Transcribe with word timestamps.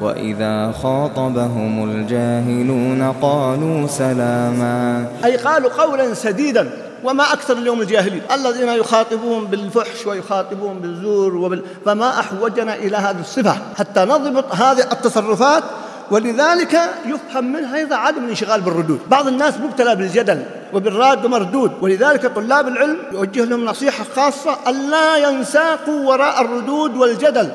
وإذا 0.00 0.72
خاطبهم 0.82 1.90
الجاهلون 1.90 3.12
قالوا 3.22 3.86
سلاما. 3.86 5.06
أي 5.24 5.36
قالوا 5.36 5.70
قولا 5.70 6.14
سديدا 6.14 6.70
وما 7.04 7.32
أكثر 7.32 7.58
اليوم 7.58 7.80
الجاهلين. 7.80 8.22
الذين 8.34 8.68
يخاطبون 8.68 9.44
بالفحش 9.44 10.06
ويخاطبون 10.06 10.78
بالزور 10.78 11.36
وبال... 11.36 11.62
فما 11.84 12.20
أحوجنا 12.20 12.74
إلى 12.74 12.96
هذه 12.96 13.20
الصفة 13.20 13.56
حتى 13.78 14.00
نضبط 14.00 14.54
هذه 14.54 14.92
التصرفات. 14.92 15.62
ولذلك 16.10 16.80
يفهم 17.06 17.52
منها 17.52 17.76
أيضا 17.76 17.96
عدم 17.96 18.24
الانشغال 18.24 18.60
بالردود. 18.60 19.00
بعض 19.10 19.28
الناس 19.28 19.54
مبتلى 19.60 19.96
بالجدل 19.96 20.42
وبالراد 20.72 21.24
ومردود. 21.24 21.72
ولذلك 21.80 22.26
طلاب 22.26 22.68
العلم 22.68 22.96
يوجه 23.12 23.44
لهم 23.44 23.64
نصيحة 23.64 24.04
خاصة 24.16 24.56
ألا 24.68 25.16
ينساقوا 25.16 26.08
وراء 26.08 26.40
الردود 26.40 26.96
والجدل. 26.96 27.50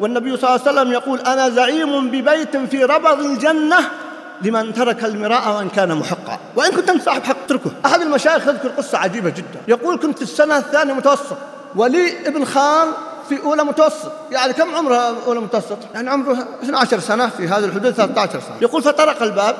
والنبي 0.00 0.36
صلى 0.36 0.50
الله 0.50 0.60
عليه 0.66 0.80
وسلم 0.80 0.92
يقول 0.92 1.20
أنا 1.20 1.48
زعيم 1.48 2.10
ببيت 2.10 2.56
في 2.56 2.84
ربض 2.84 3.20
الجنة 3.20 3.76
لمن 4.42 4.74
ترك 4.74 5.04
المراء 5.04 5.56
وإن 5.56 5.68
كان 5.68 5.94
محقا. 5.94 6.38
وإن 6.56 6.70
كنت 6.70 6.90
أنت 6.90 7.02
صاحب 7.02 7.24
حق 7.24 7.36
اتركه. 7.44 7.70
أحد 7.86 8.00
المشايخ 8.00 8.48
يذكر 8.48 8.68
قصة 8.68 8.98
عجيبة 8.98 9.30
جدا. 9.30 9.60
يقول 9.68 9.98
كنت 9.98 10.16
في 10.16 10.22
السنة 10.22 10.58
الثانية 10.58 10.92
متوسط. 10.92 11.36
ولي 11.76 12.28
ابن 12.28 12.44
خال 12.44 12.88
في 13.28 13.42
أولى 13.42 13.64
متوسط. 13.64 14.12
يعني 14.30 14.52
كم 14.52 14.74
عمره 14.74 15.16
أولى 15.26 15.40
متوسط؟ 15.40 15.78
يعني 15.94 16.10
عمره 16.10 16.46
12 16.62 17.00
سنة 17.00 17.28
في 17.28 17.48
هذه 17.48 17.64
الحدود 17.64 17.90
13 17.90 18.40
سنة. 18.40 18.56
يقول 18.62 18.82
فطرق 18.82 19.22
الباب 19.22 19.56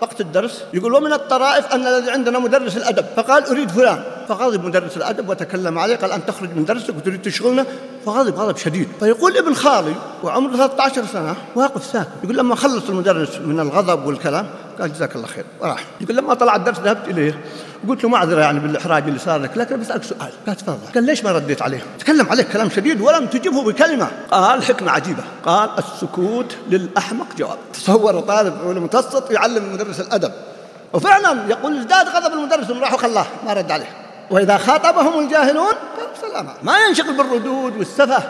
وقت 0.00 0.20
الدرس. 0.20 0.64
يقول 0.72 0.94
ومن 0.94 1.12
الطرائف 1.12 1.72
أن 1.74 1.86
الذي 1.86 2.10
عندنا 2.10 2.38
مدرس 2.38 2.76
الأدب. 2.76 3.04
فقال 3.16 3.46
أريد 3.46 3.70
فلان. 3.70 4.02
فغضب 4.28 4.64
مدرس 4.64 4.96
الأدب 4.96 5.28
وتكلم 5.28 5.78
عليه 5.78 5.96
قال 5.96 6.12
أن 6.12 6.26
تخرج 6.26 6.48
من 6.56 6.64
درسك 6.64 6.96
وتريد 6.96 7.22
تشغلنا 7.22 7.66
فغضب 8.06 8.34
غضب 8.34 8.56
شديد. 8.56 8.88
فيقول 9.00 9.36
ابن 9.36 9.54
خالي 9.54 9.94
وعمره 10.22 10.56
13 10.56 11.06
سنة 11.06 11.34
واقف 11.54 11.84
ساكت 11.84 12.08
يقول 12.24 12.36
لما 12.36 12.54
خلص 12.54 12.88
المدرس 12.88 13.38
من 13.38 13.60
الغضب 13.60 14.06
والكلام 14.06 14.46
قال 14.80 14.92
جزاك 14.92 15.16
الله 15.16 15.26
خير 15.26 15.44
وراح. 15.60 15.84
يقول 16.00 16.16
لما 16.16 16.34
طلع 16.34 16.56
الدرس 16.56 16.78
ذهبت 16.78 17.08
إليه 17.08 17.40
قلت 17.88 18.04
له 18.04 18.08
معذرة 18.10 18.40
يعني 18.40 18.60
بالإحراج 18.60 19.02
اللي 19.06 19.18
صار 19.18 19.40
لك 19.40 19.56
لكن 19.56 19.80
بسألك 19.80 20.02
سؤال. 20.02 20.30
قال 20.46 20.56
تفضل. 20.56 20.92
قال 20.94 21.04
ليش 21.04 21.24
ما 21.24 21.32
رديت 21.32 21.62
عليه؟ 21.62 21.82
تكلم 21.98 22.26
عليك 22.30 22.48
كلام 22.48 22.70
شديد 22.70 23.00
ولم 23.00 23.26
تجبه 23.26 23.64
بكلمة. 23.64 24.08
قال 24.30 24.62
حكمة 24.62 24.90
عجيبة. 24.90 25.22
قال 25.44 25.70
السكوت 25.78 26.56
للأحمق 26.70 27.26
جواب. 27.38 27.58
تصور 27.72 28.20
طالب 28.20 28.54
متوسط 28.64 29.30
يعلم 29.30 29.72
مدرس 29.72 30.00
الأدب. 30.00 30.32
وفعلا 30.92 31.48
يقول 31.48 31.78
ازداد 31.78 32.08
غضب 32.08 32.32
المدرس 32.32 32.70
راح 32.70 32.94
وخلاه 32.94 33.26
ما 33.46 33.52
رد 33.52 33.70
عليه. 33.70 34.07
وإذا 34.30 34.56
خاطبهم 34.56 35.18
الجاهلون 35.18 35.72
سلاما. 36.20 36.54
ما 36.62 36.78
ينشغل 36.78 37.16
بالردود 37.16 37.76
والسفه. 37.76 38.22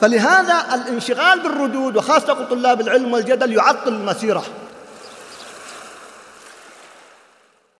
فلهذا 0.00 0.64
الانشغال 0.74 1.40
بالردود 1.40 1.96
وخاصة 1.96 2.44
طلاب 2.50 2.80
العلم 2.80 3.12
والجدل 3.12 3.52
يعطل 3.52 3.92
المسيرة. 3.92 4.42